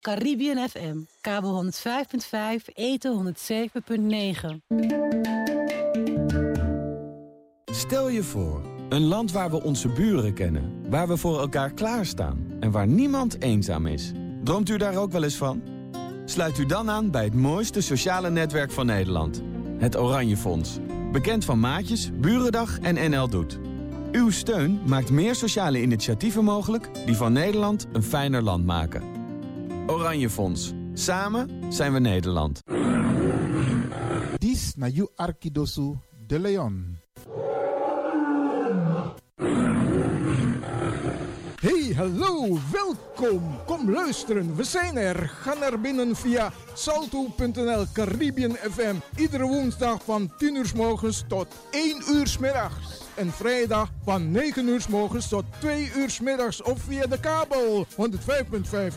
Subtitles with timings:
[0.00, 4.56] Caribbean FM, kabel 105.5, eten 107.9.
[7.64, 12.46] Stel je voor, een land waar we onze buren kennen, waar we voor elkaar klaarstaan
[12.60, 14.12] en waar niemand eenzaam is.
[14.44, 15.62] Droomt u daar ook wel eens van?
[16.24, 19.42] Sluit u dan aan bij het mooiste sociale netwerk van Nederland.
[19.78, 20.78] Het Oranje Fonds.
[21.12, 23.58] Bekend van Maatjes, Burendag en NL Doet.
[24.12, 26.88] Uw steun maakt meer sociale initiatieven mogelijk...
[27.06, 29.09] die van Nederland een fijner land maken.
[29.90, 30.72] Oranje Fonds.
[30.94, 32.62] Samen zijn we Nederland.
[34.38, 35.94] Dis na you Arkidosu
[36.26, 36.98] de Leon.
[41.60, 43.56] Hey, hallo, welkom.
[43.66, 45.28] Kom luisteren, we zijn er.
[45.28, 48.94] Ga naar binnen via salto.nl Caribbean FM.
[49.16, 54.30] Iedere woensdag van 10 uur s morgens tot 1 uur s middags en vrijdag van
[54.30, 57.96] 9 uur s morgens tot 2 uur s middags of via de kabel 105.5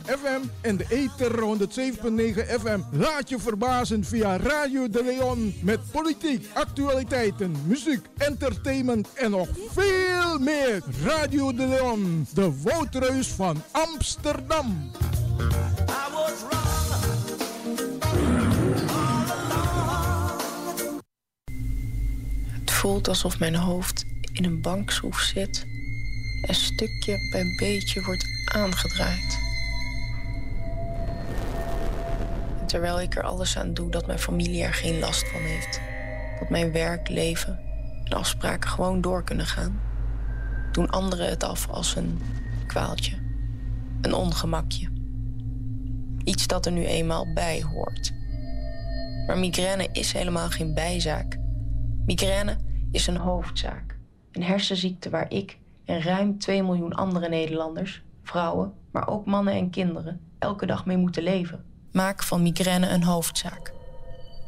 [0.06, 2.80] FM en de ether 107.9 FM.
[2.92, 10.40] Laat je verbazen via Radio de Leon met politiek, actualiteiten, muziek, entertainment en nog veel
[10.40, 10.84] meer.
[11.04, 14.92] Radio de Leon, de woudreus van Amsterdam.
[22.60, 25.66] Het voelt alsof mijn hoofd in een bankschroef zit
[26.42, 29.40] en stukje bij beetje wordt aangedraaid.
[32.68, 35.82] Terwijl ik er alles aan doe dat mijn familie er geen last van heeft,
[36.40, 37.60] dat mijn werk, leven
[38.04, 39.82] en afspraken gewoon door kunnen gaan,
[40.72, 42.22] doen anderen het af als een
[42.68, 43.18] kwaaltje,
[44.02, 44.90] een ongemakje.
[46.24, 48.14] Iets dat er nu eenmaal bij hoort.
[49.28, 51.38] Maar migraine is helemaal geen bijzaak.
[52.06, 52.58] Migraine
[52.92, 53.94] is een hoofdzaak.
[54.34, 59.70] Een hersenziekte waar ik en ruim 2 miljoen andere Nederlanders, vrouwen, maar ook mannen en
[59.70, 61.64] kinderen, elke dag mee moeten leven.
[61.92, 63.74] Maak van migraine een hoofdzaak.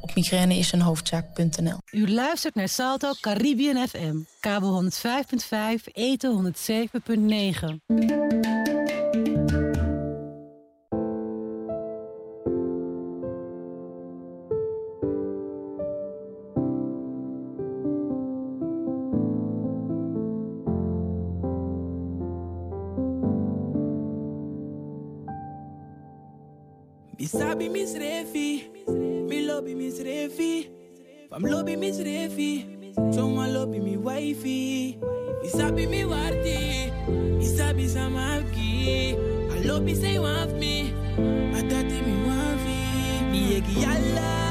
[0.01, 4.89] Op migraineisenhoofdzaak.nl U luistert naar Salto Caribbean FM, kabel 105.5,
[5.93, 8.74] eten 107.9.
[27.55, 28.67] Mi sabi mis refi,
[29.29, 30.67] mi lobby mis refi.
[31.29, 32.65] Fam lobby mis refi,
[33.13, 34.99] someone lobby mi wifey.
[35.41, 39.15] Mi sabi mi warti, mi sabi samaki.
[39.55, 40.91] I lobby say want me,
[41.55, 43.23] I thought me want fi.
[43.31, 44.44] Mi yeki yalla,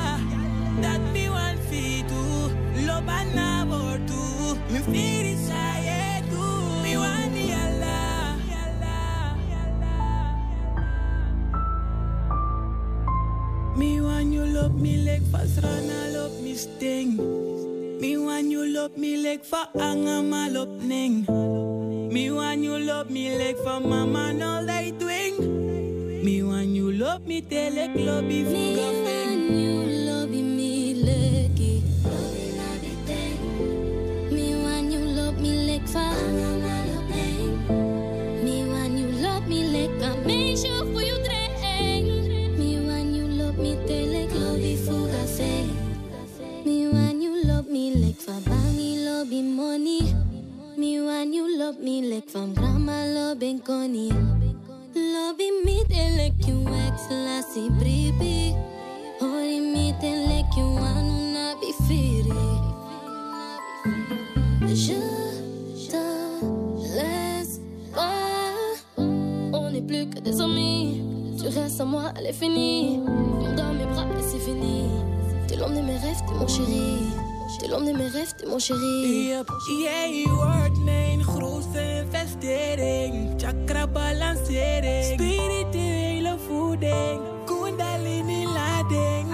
[16.54, 16.80] all up
[18.00, 18.16] me.
[18.18, 21.26] Want you love me like for anga mal up ning.
[22.12, 26.24] Me want you love me like for mama no light wing.
[26.24, 29.43] Me want you love me tell a club if you
[51.24, 54.12] Want you love me like from grandma loving Connie.
[54.94, 58.52] Loving me te like you ex lassie bribi.
[59.20, 62.44] Hori me te like you anu na be firi.
[64.68, 65.00] Je
[65.88, 66.04] te
[66.94, 67.58] laisse
[67.94, 68.52] pas.
[68.98, 71.00] On n'est plus que des amis.
[71.40, 73.00] Tu restes à moi, elle est finie.
[73.56, 74.90] Dans mes bras, et c'est fini.
[75.48, 76.98] T'es l'homme de mes rêves, t'es mon chéri.
[77.58, 79.32] T'es l'homme de mes rêves, t'es mon chéri.
[79.82, 80.73] Jij wordt mijn
[82.44, 83.38] investering.
[83.38, 85.18] Chakra balancering.
[85.18, 87.20] Spirituele voeding.
[87.46, 89.28] Kundalini lading.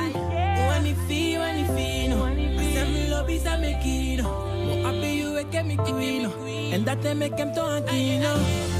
[0.68, 2.26] Wani fi, wani fino.
[2.60, 4.24] Asem lobby sa me kino.
[4.66, 6.30] Mo happy you e ke mi queen.
[6.72, 8.79] En dat te me to antino.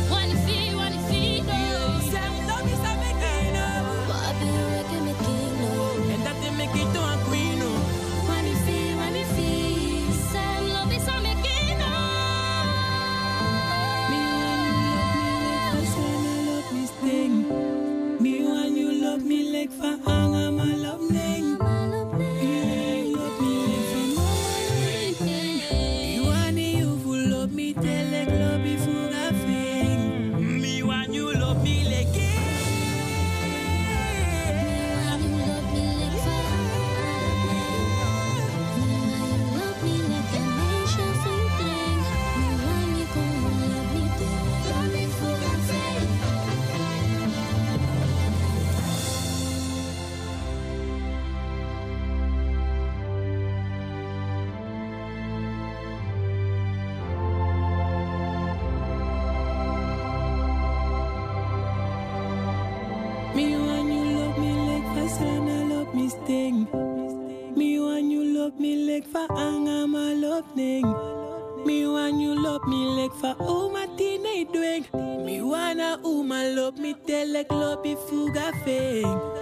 [71.71, 74.85] me when you love me like for all my teenage doing.
[75.27, 79.39] Me wanna woman love me tell like love be fuga fake.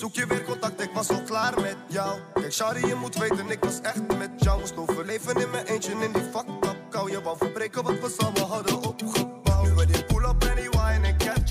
[0.00, 2.18] zoek je weer contact, ik was al klaar met jou.
[2.34, 4.60] Kijk, Shari, je moet weten, ik was echt met jou.
[4.60, 7.10] Moest overleven in mijn eentje in die fuck up kou.
[7.10, 9.53] Je wou verbreken wat we samen hadden opgebouwd.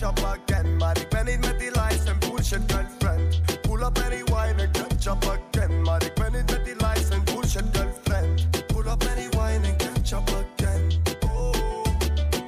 [0.03, 0.77] catch up again.
[0.77, 3.61] Maar ik ben met die lies en bullshit girlfriend.
[3.61, 5.81] Pull up any wine and catch up again.
[5.81, 8.67] Maar ik ben met die lies en bullshit girlfriend.
[8.67, 11.01] Pull up any wine and catch up again.
[11.25, 11.53] Oh,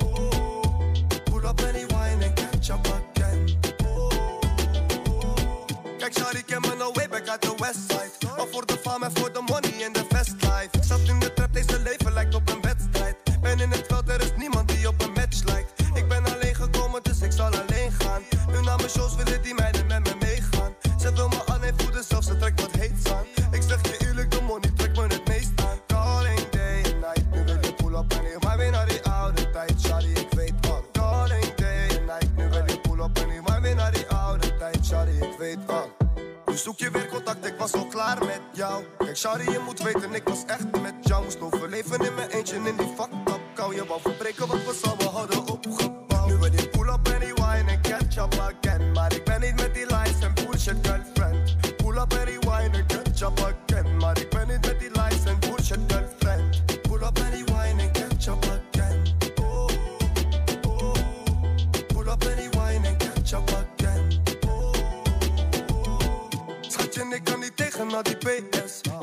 [0.03, 0.93] oh,
[1.23, 3.57] pull up any wine and catch up again.
[3.85, 4.09] Oh,
[5.09, 5.65] oh,
[5.97, 8.04] Catch Kijk, Shari, ken me no way back at the west side.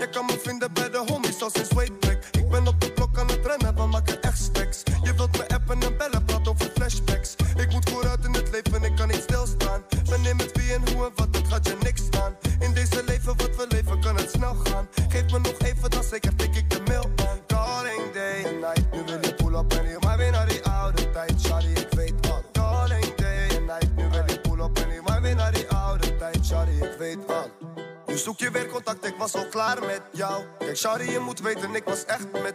[0.03, 2.02] Like I'm off in the bed, homie, sauce and sweet
[30.83, 32.55] Sorry, je moet weten, ik was echt met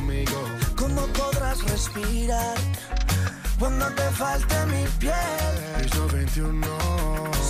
[0.00, 0.40] conmigo.
[0.76, 2.56] ¿Cómo podrás respirar
[3.58, 5.54] cuando te falte mi piel?
[5.82, 6.66] Piso 21.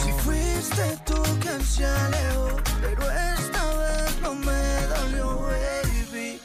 [0.03, 4.63] Si fuiste tú quien se alejó, pero esta vez no me
[4.95, 6.41] dolió, baby.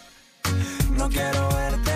[0.98, 1.95] No quiero verte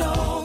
[0.00, 0.39] know.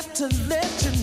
[0.00, 0.99] to let you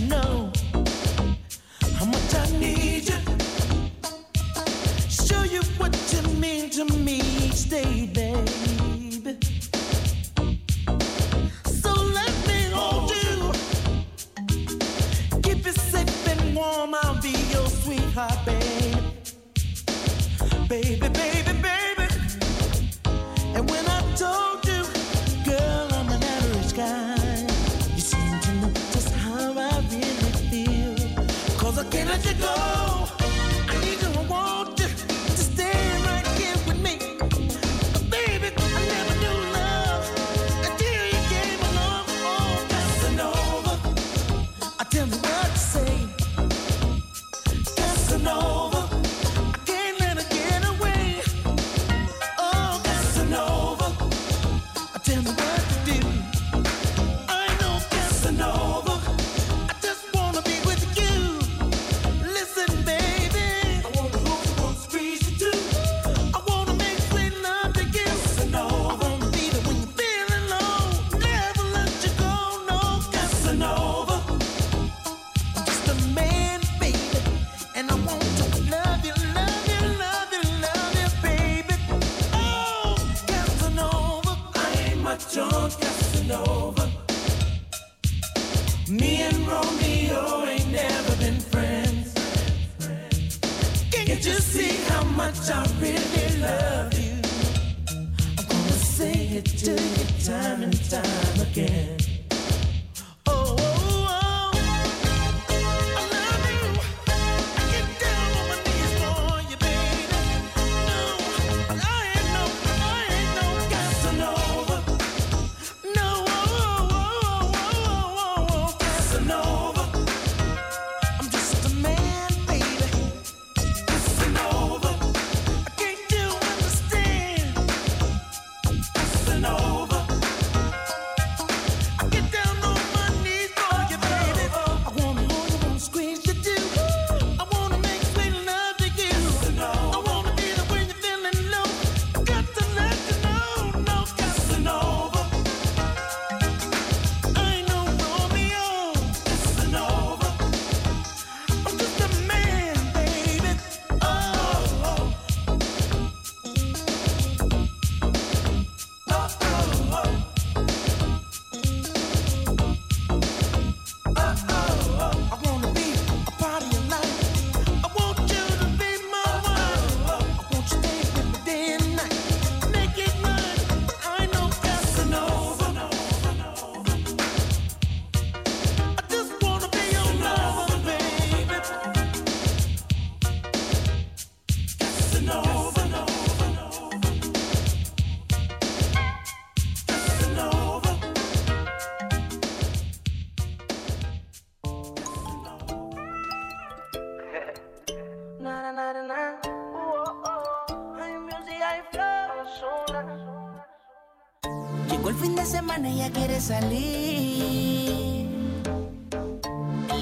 [206.40, 208.28] salir.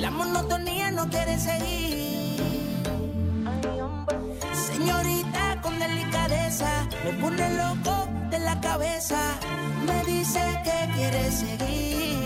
[0.02, 2.42] La monotonía no quiere seguir.
[4.54, 9.18] Señorita con delicadeza, me pone loco de la cabeza.
[9.86, 12.25] Me dice que quiere seguir.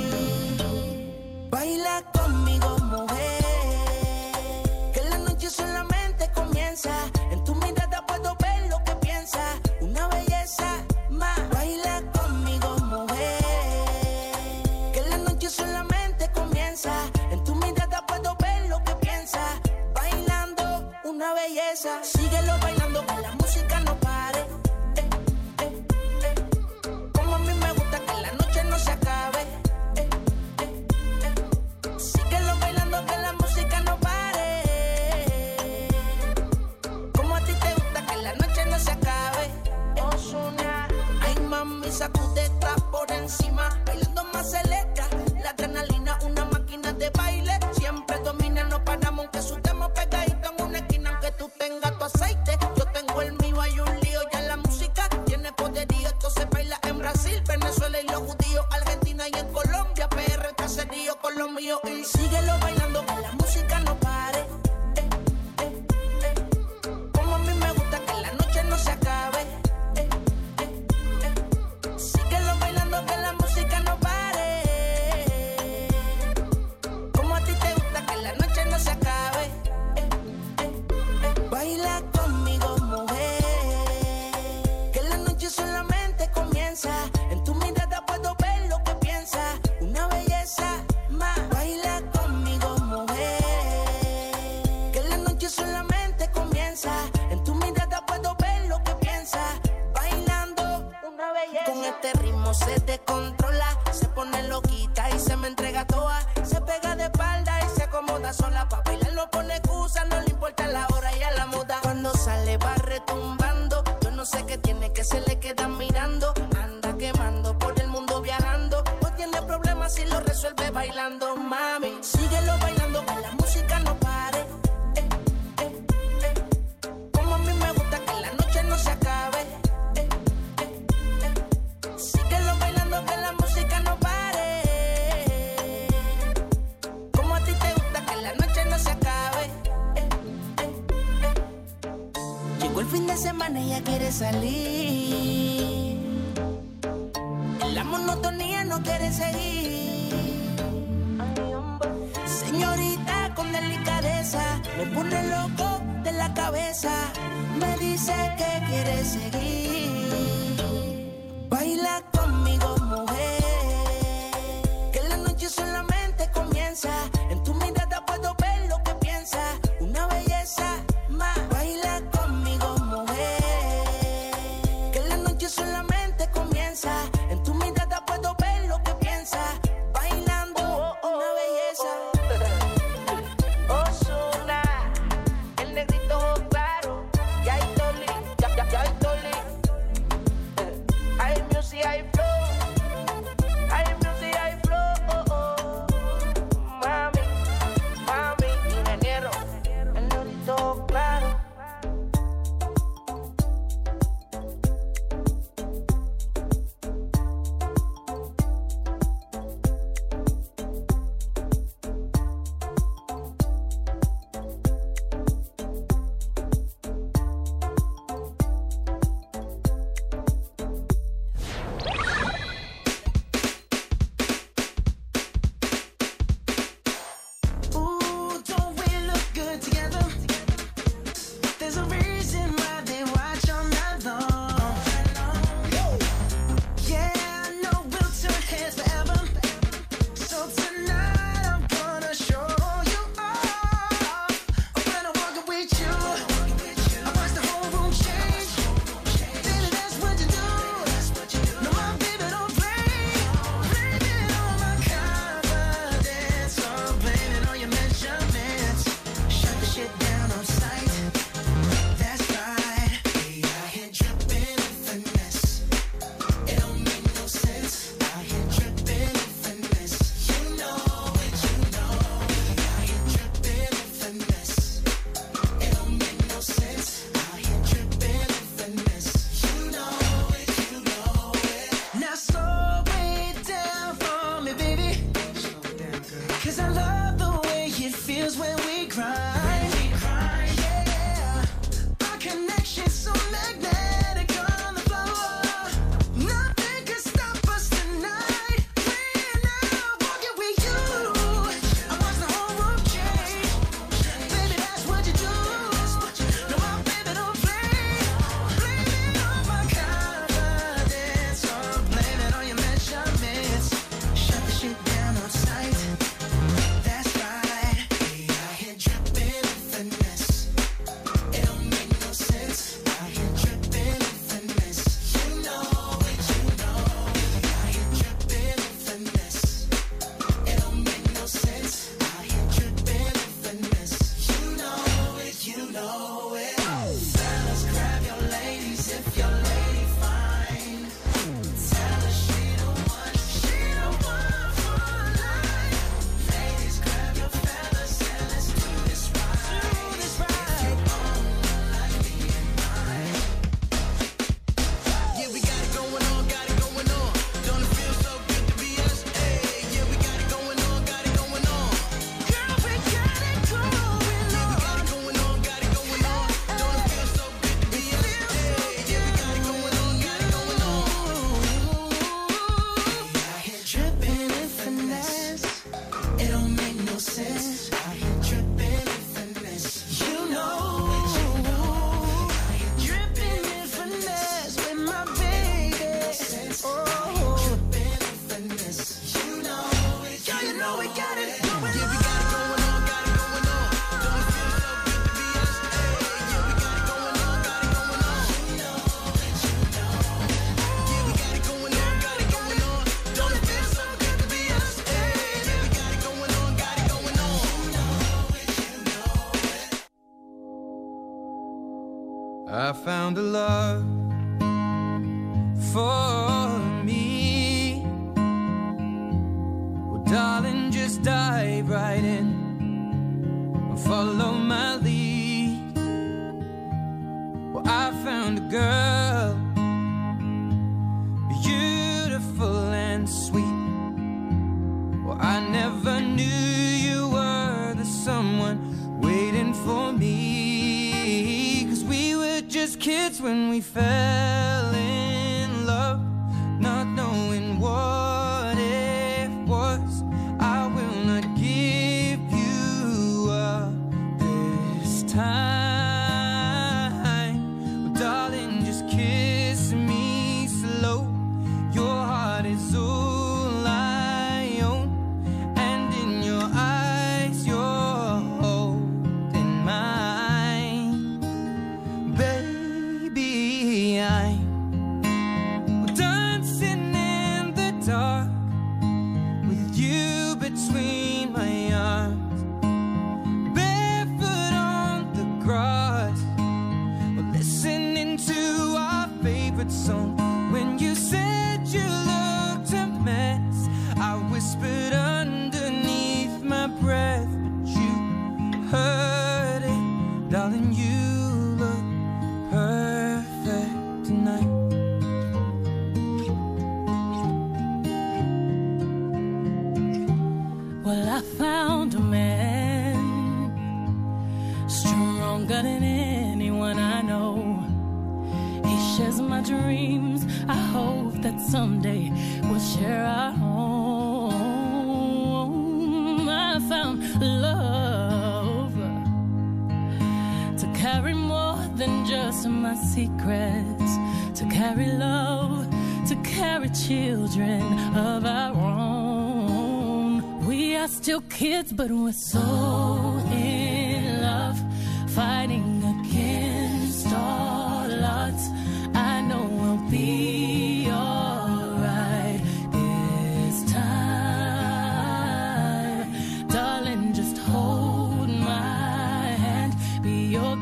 [21.80, 22.79] Síguelo bailando.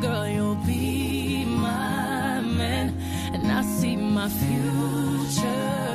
[0.01, 2.95] girl, you'll be my man,
[3.33, 5.86] and I see my future.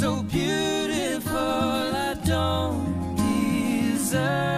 [0.00, 1.32] so beautiful.
[1.32, 4.55] I don't deserve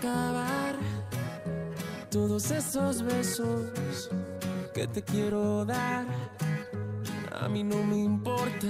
[0.00, 0.76] acabar
[2.10, 4.08] todos esos besos
[4.72, 6.06] que te quiero dar.
[7.38, 8.68] A mí no me importa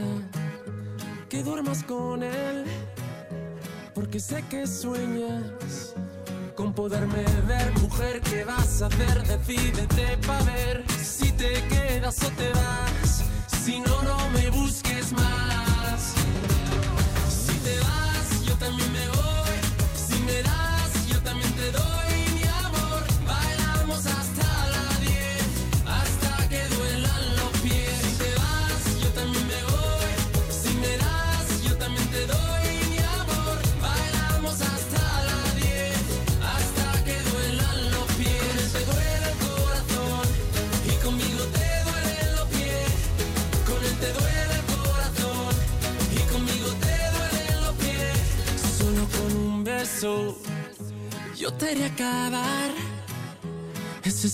[1.28, 2.64] que duermas con él,
[3.94, 5.94] porque sé que sueñas
[6.56, 7.72] con poderme ver.
[7.80, 9.22] Mujer, ¿qué vas a hacer?
[9.22, 13.22] Decídete pa' ver si te quedas o te vas.
[13.64, 15.49] Si no, no me busques más.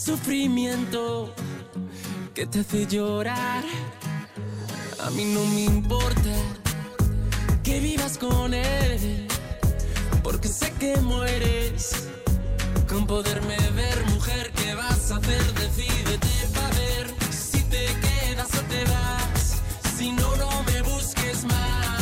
[0.07, 1.35] sufrimiento
[2.33, 3.65] que te hace llorar.
[5.05, 6.33] A mí no me importa
[7.65, 9.27] que vivas con él,
[10.23, 12.09] porque sé que mueres
[12.89, 14.53] con poderme ver, mujer.
[14.55, 15.43] ¿Qué vas a hacer?
[15.55, 19.61] Decídete para ver si te quedas o te vas.
[19.99, 21.96] Si no, no me busques más.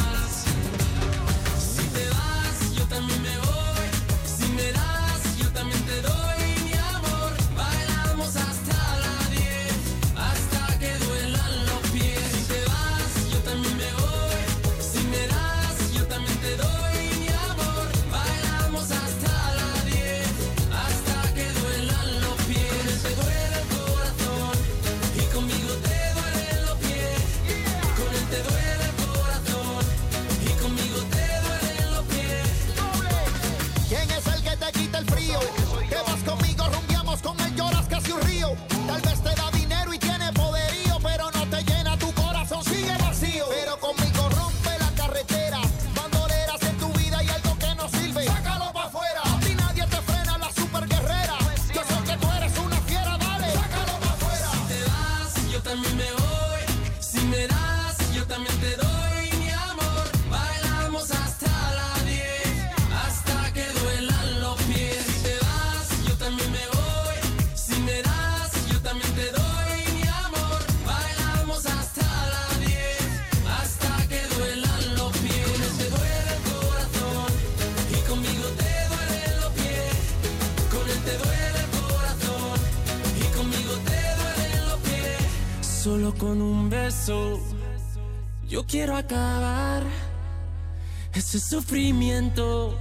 [91.45, 92.79] sufrimiento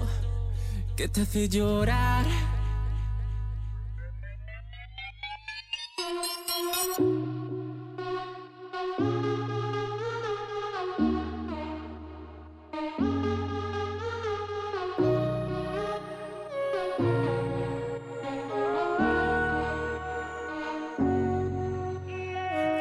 [0.96, 2.26] que te hace llorar.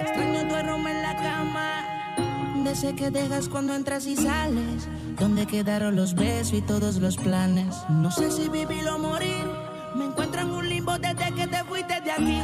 [0.00, 4.88] Extraño tu aroma en la cama, de ese que dejas cuando entras y sales.
[5.22, 7.76] ¿Dónde quedaron los besos y todos los planes?
[7.88, 9.44] No sé si vivir o morir.
[9.94, 12.42] Me encuentro en un limbo desde que te fuiste de aquí.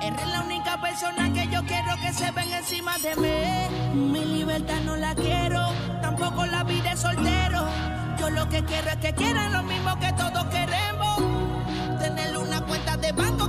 [0.00, 4.12] Eres la única persona que yo quiero que se ven encima de mí.
[4.12, 5.66] Mi libertad no la quiero,
[6.00, 7.66] tampoco la vida de soltero.
[8.20, 11.98] Yo lo que quiero es que quieran lo mismo que todos queremos.
[11.98, 13.41] Tener una cuenta de banco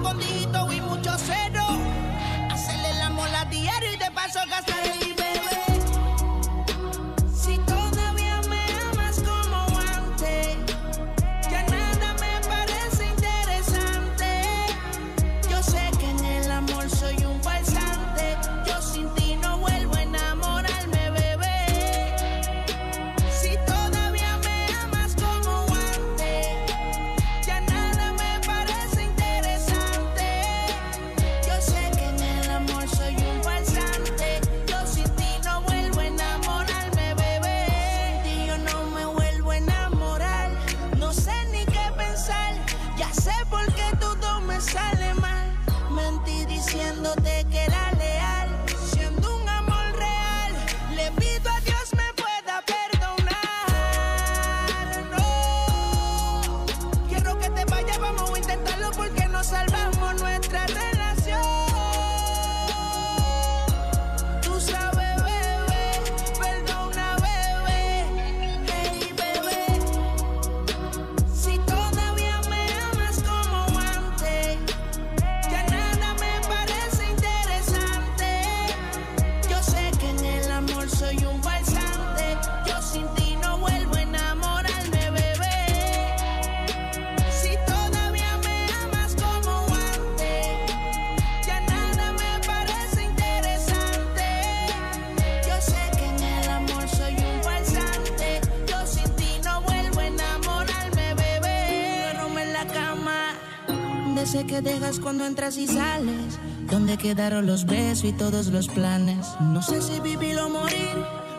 [105.03, 106.39] cuando entras y sales.
[106.71, 109.27] ¿Dónde quedaron los besos y todos los planes?
[109.41, 110.95] No sé si vivir o morir.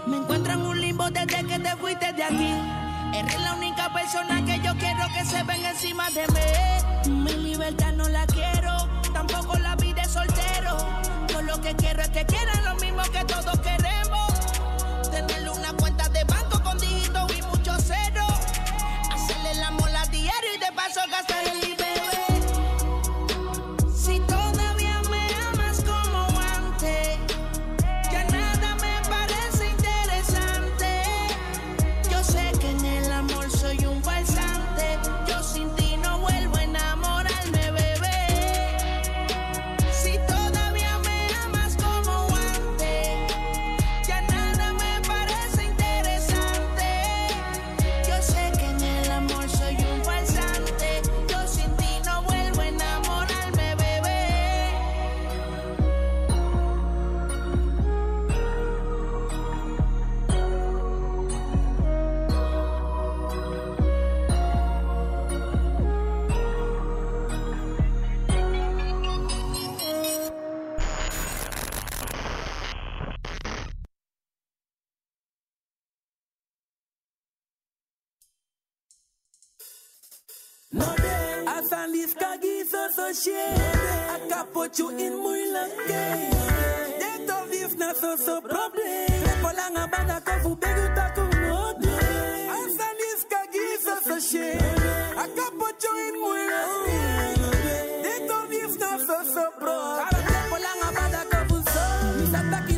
[0.06, 2.54] Me encuentro en un limbo desde que te fuiste de aquí.
[3.14, 7.10] Eres la única persona que yo quiero que se ven encima de mí.
[7.22, 10.76] Mi libertad no la quiero, tampoco la vida de soltero.
[11.28, 13.58] Yo lo que quiero es que quieran lo mismo que todos
[83.16, 86.30] I can put you in muy lange.
[86.98, 89.06] They don't live na so so problem.
[89.42, 91.94] Polanga bada ko fu begu ta ku no de.
[92.56, 94.62] Asalis kagi so so shit.
[95.16, 97.00] I can put you in muy lange.
[98.02, 100.08] They don't live na so so problem.
[100.50, 101.84] Polanga bada ko fu so.
[102.18, 102.76] Mi sa taki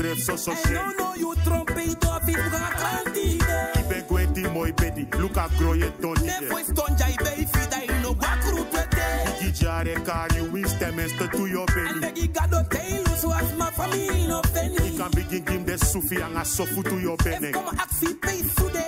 [0.00, 0.72] mangi go gisref so so I shit.
[0.72, 3.58] don't know you trompete of it bukan kantide.
[3.80, 8.14] Ibe gweti moi bedi, luka groye doni Ne foi stonja i bei fida i no
[8.14, 9.06] bakru pete.
[9.40, 12.00] Igi jare kar you win stemester to your belly.
[12.00, 14.76] Negi gado teilu so as my family no feni.
[14.76, 17.52] Ikan begin give the sufi anga sofu to your bene.
[17.52, 18.84] Kom aksi pay sude.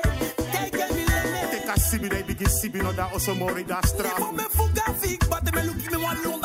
[0.52, 1.50] Take me lene.
[1.50, 4.18] Take a sibi they begin sibi no da oso mori da straf.
[4.18, 6.42] If me fuga fig, but me look me one long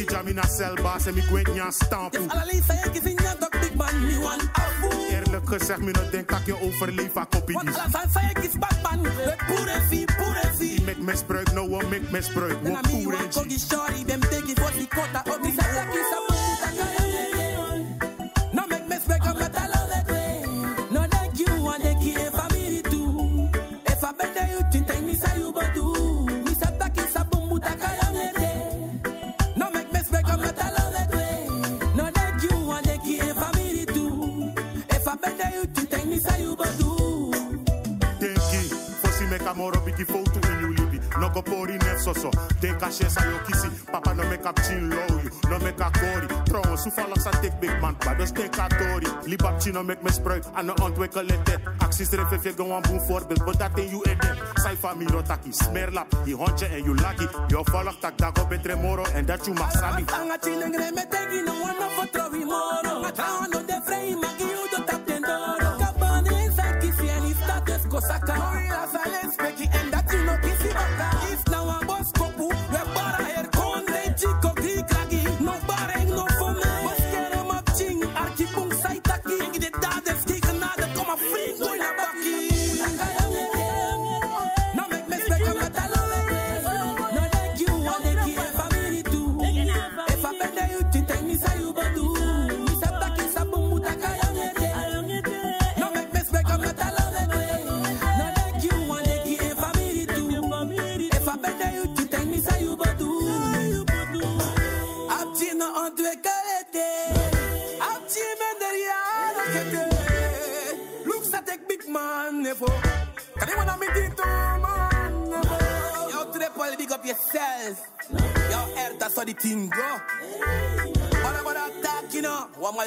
[0.00, 0.32] up chappy.
[0.32, 2.18] Arki jamina sel bas e mi gwen nyan stampu.
[2.30, 4.88] Ala lisa ye kisi nyan tok big man me one afu.
[5.10, 7.76] Eerlijk gezegd, me no denk dat je overleeft, a kopie Want dis.
[7.76, 9.02] alles aan zei ik is Batman.
[9.02, 10.82] We pure vie, pure vie.
[10.82, 12.62] Mek misbruik, no one make misbruik.
[12.62, 13.38] Then Wo I mean, pure one G.
[13.38, 15.22] kogi shorty, them take it for the quota.
[15.26, 16.27] Oh, this is
[42.98, 43.68] Denk a shesa yo kisi.
[43.90, 45.30] Papa no make up chin low you.
[45.48, 46.26] No make a kori.
[46.44, 47.96] Trouwens, hoe vallen sa tek big man.
[48.04, 49.06] Maar dus denk a tori.
[49.24, 50.46] Libap chino make me spruit.
[50.54, 51.58] En no ontwikkelen dit.
[51.78, 53.44] Acties er even veel gewoon boem voorbeeld.
[53.44, 54.36] But dat in you edit.
[54.54, 55.52] Sai familie no taki.
[55.52, 56.06] Smerlap.
[56.24, 57.26] Die hondje en you lucky.
[57.46, 59.04] Yo volg tak dago betre moro.
[59.04, 60.04] En dat you mag sabi.
[60.12, 63.02] Anga chilengre me tegi no one for trovi moro.
[63.02, 65.76] Anga no de frei magi u do tap den doro.
[65.78, 68.34] Kabane inside kisi and if that is kosaka.
[68.34, 69.97] Gorilla silence peki and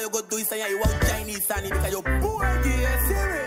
[0.00, 0.02] know.
[0.02, 2.98] What am I gonna do is say you want Chinese and because you poor, yeah,
[3.08, 3.42] see me?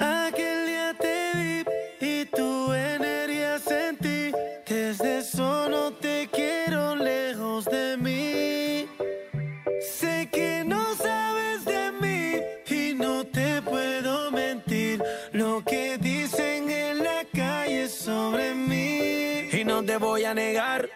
[0.00, 1.64] Aquel día te vi
[2.00, 4.32] y tu energía sentí.
[4.66, 8.88] Desde eso no te quiero lejos de mí.
[9.80, 15.02] Sé que no sabes de mí y no te puedo mentir.
[15.32, 19.48] Lo que dicen en la calle sobre mí.
[19.52, 20.89] Y no te voy a negar.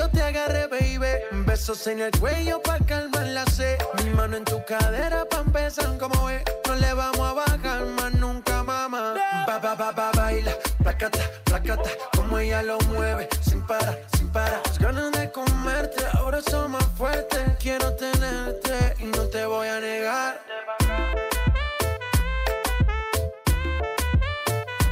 [0.00, 1.12] Yo te agarre, baby.
[1.44, 3.76] Besos en el cuello pa' calmar la sed.
[4.02, 6.42] Mi mano en tu cadera pa' empezar como es.
[6.66, 9.14] No le vamos a bajar más nunca, mamá.
[9.46, 10.52] Ba, ba, ba, ba, baila.
[10.82, 11.90] Placata, placata.
[12.16, 13.28] Como ella lo mueve.
[13.42, 14.62] Sin parar, sin parar.
[14.64, 17.42] Las ganas de comerte ahora son más fuertes.
[17.58, 20.40] Quiero tenerte y no te voy a negar.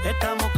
[0.04, 0.52] Estamos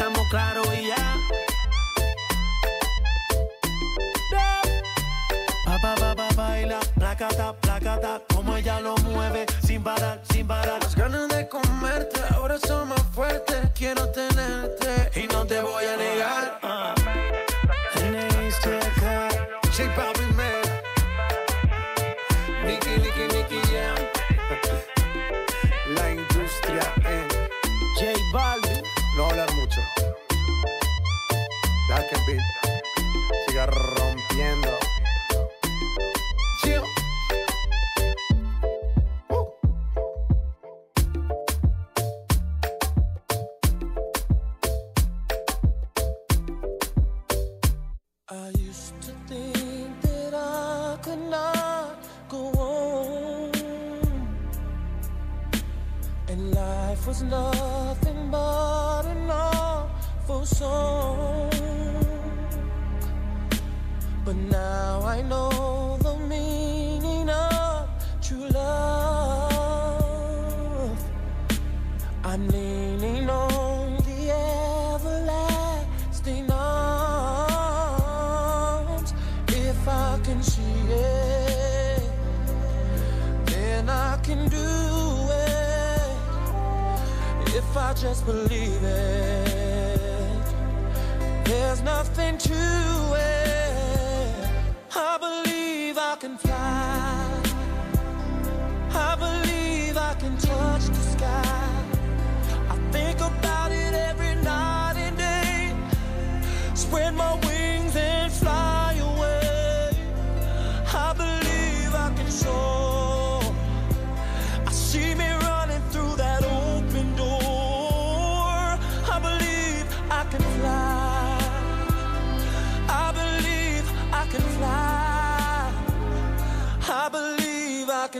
[0.00, 0.96] Estamos claros y ya.
[5.66, 10.82] Pa, pa, pa, baila, placata, placata, como ella lo mueve, sin parar, sin parar.
[10.82, 13.58] Las ganas de comerte ahora son más fuertes.
[13.74, 16.49] Quiero tenerte y no te voy a negar.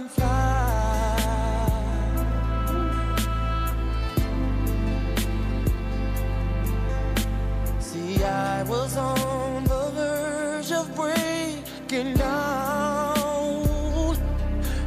[0.01, 1.17] can fly.
[7.79, 13.67] See, I was on the verge of breaking down.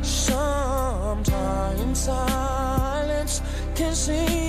[0.02, 3.42] Sometimes silence
[3.76, 4.43] can seem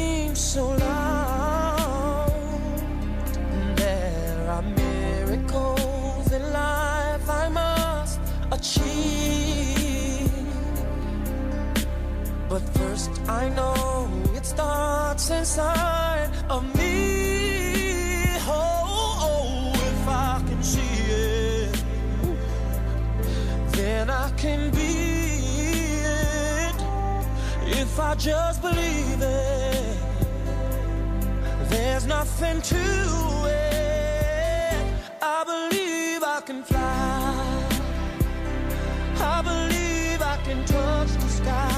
[13.29, 18.25] I know it starts inside of me.
[18.47, 21.85] Oh, oh, oh if I can see it,
[23.73, 24.93] then I can be
[26.05, 26.75] it.
[27.81, 29.97] If I just believe it,
[31.71, 32.77] there's nothing to
[33.47, 34.77] it.
[35.23, 37.69] I believe I can fly.
[39.17, 41.74] I believe I can touch the sky.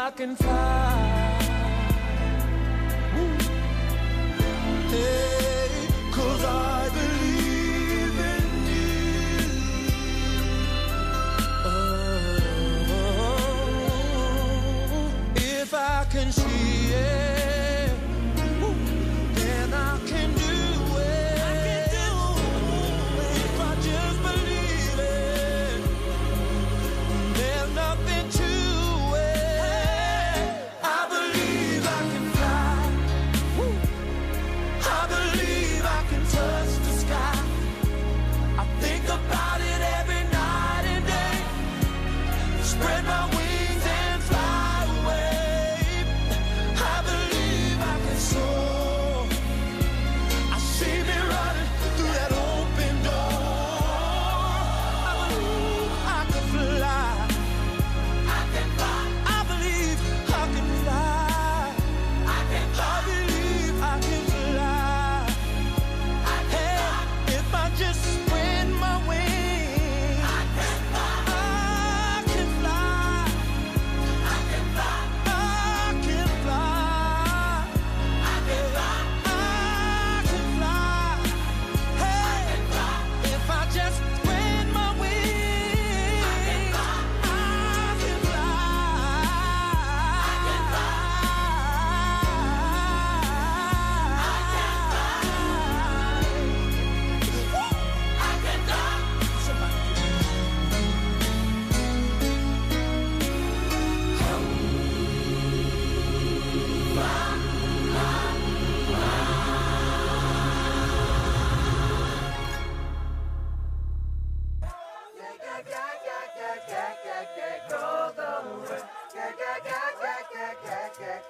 [0.00, 0.89] I can find.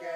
[0.01, 0.09] We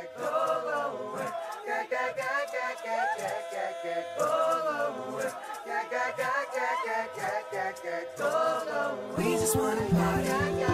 [9.36, 10.73] just wanna party.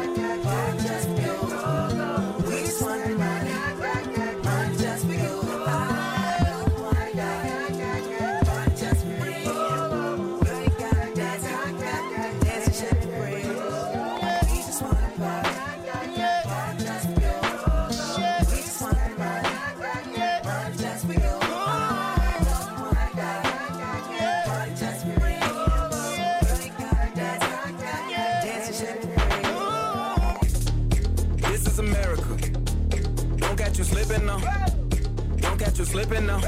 [36.10, 36.40] Catch you slipping now.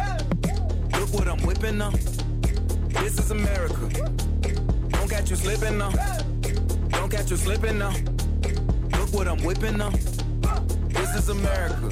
[0.98, 1.90] Look what I'm whipping now.
[3.00, 3.88] This is America.
[4.90, 5.90] Don't catch you slipping now.
[6.88, 7.92] Don't catch you slipping now.
[8.98, 9.90] Look what I'm whipping now.
[10.88, 11.90] This is America.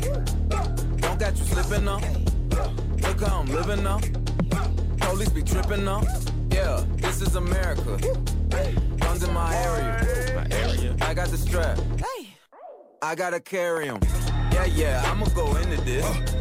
[0.98, 2.00] Don't catch you slipping now.
[3.02, 4.00] Look how I'm living now.
[4.98, 6.02] Police be tripping now.
[6.50, 7.98] Yeah, this is America.
[8.98, 10.34] Guns in my area.
[10.34, 10.96] My area.
[11.02, 11.78] I got the strap.
[13.02, 14.00] I gotta carry 'em.
[14.52, 16.29] Yeah, yeah, I'ma go into this.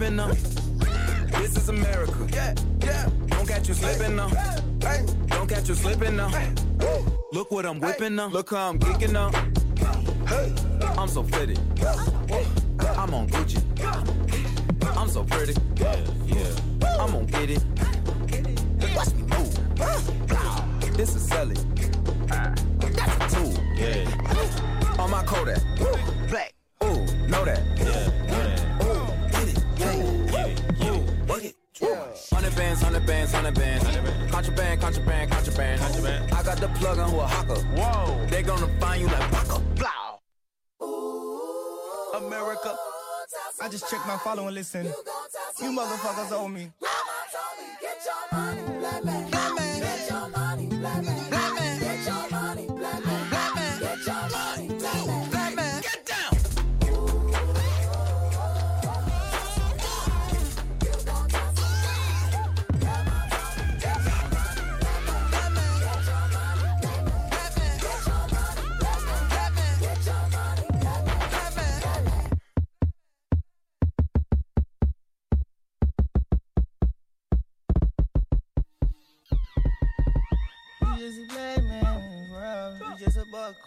[0.00, 0.28] Whipping now.
[0.28, 2.26] This is America.
[2.32, 3.10] Yeah, yeah.
[3.26, 4.30] Don't catch you slipping now.
[5.28, 6.30] Don't catch you slipping now.
[7.32, 8.28] Look what I'm whipping now.
[8.28, 9.30] Look how I'm kicking now.
[10.96, 11.58] I'm so fitted.
[12.96, 13.60] I'm on Gucci.
[14.96, 15.52] I'm so pretty.
[15.76, 16.98] Yeah, yeah.
[16.98, 17.62] I'm gonna get it.
[18.96, 20.96] Watch me move.
[20.96, 21.56] This is Sally.
[22.26, 23.52] That's a tool.
[23.76, 24.98] Yeah.
[24.98, 25.69] On my Kodak.
[34.90, 36.34] Contraband, contraband, contraband.
[36.34, 37.54] I got the plug on Oaxaca.
[37.78, 38.26] Whoa.
[38.26, 39.60] They gonna find you like Baka.
[39.78, 40.18] Blow.
[42.26, 42.76] America.
[43.62, 44.86] I just checked my follow and listen.
[44.86, 46.72] You motherfuckers owe me.
[48.32, 49.19] You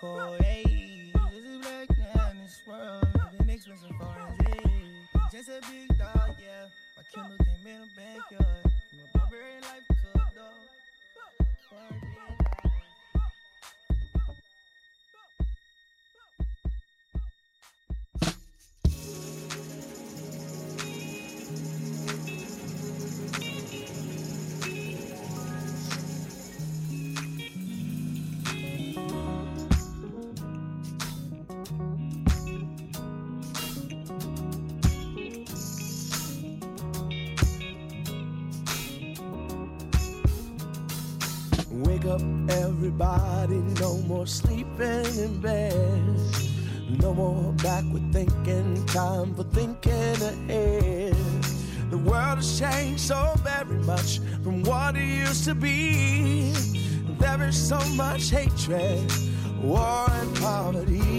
[0.03, 0.42] just
[42.83, 45.73] everybody, no more sleeping in bed.
[46.99, 51.15] No more backward thinking, time for thinking ahead.
[51.91, 56.51] The world has changed so very much from what it used to be.
[57.19, 59.09] There is so much hatred,
[59.61, 61.12] war, and poverty.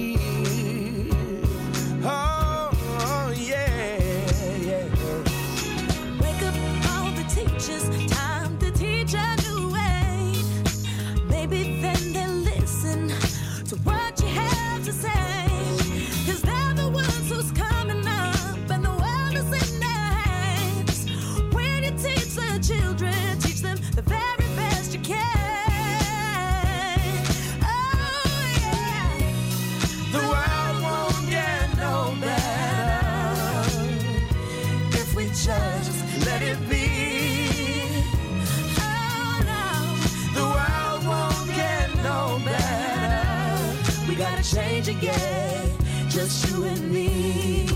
[44.84, 45.70] Change again,
[46.08, 47.66] just you and me.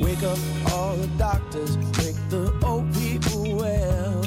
[0.00, 0.38] Wake up
[0.72, 4.22] all the doctors, make the old people well.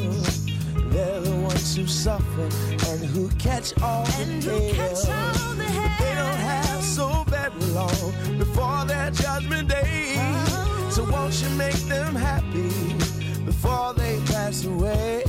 [0.89, 2.49] They're the ones who suffer
[2.89, 4.89] and who catch all And the who hell.
[4.89, 5.63] catch all the
[5.99, 10.15] they don't have so very long before their judgment day.
[10.17, 10.89] Oh.
[10.91, 12.69] So won't you make them happy
[13.45, 15.23] before they pass away?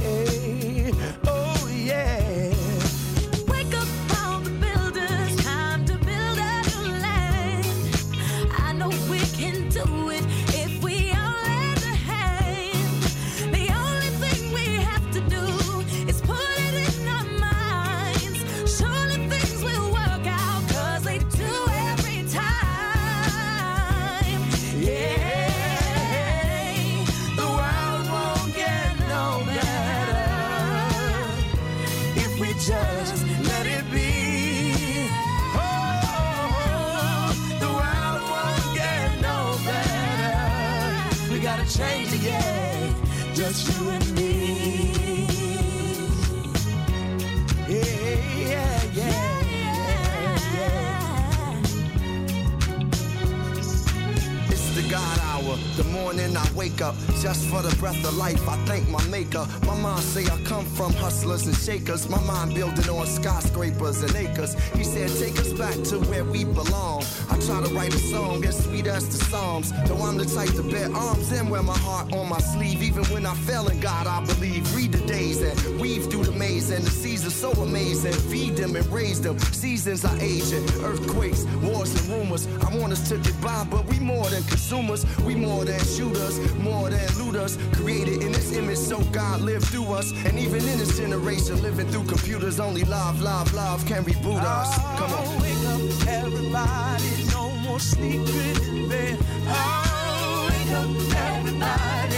[61.67, 62.09] Shakers.
[62.09, 64.55] My mind building on skyscrapers and acres.
[64.77, 67.03] He said, take us back to where we belong.
[67.29, 69.73] I try to write a song as sweet as the Psalms.
[69.89, 72.83] Though I'm the type to bear arms and wear my heart on my sleeve.
[72.85, 74.62] Even when I fell in God, I believe.
[74.77, 76.71] Read the days and weave through the maze.
[76.71, 78.12] And the seasons so amazing.
[78.30, 79.39] Feed them and raise them.
[79.39, 80.64] Seasons are aging.
[80.82, 82.47] Earthquakes, wars and rumors.
[82.64, 85.05] I want us to get by, but we more than consumers.
[85.20, 87.59] We more than shooters, more than looters.
[87.74, 90.12] Created in this image, so God lived through us.
[90.24, 94.74] And even in this generation, living through computers, only love, love, love can reboot us.
[94.99, 95.18] Come on.
[95.20, 97.24] Oh, wake up, everybody.
[97.32, 99.18] No more sleeping in bed.
[99.47, 100.89] Oh, wake up,
[101.28, 102.16] everybody.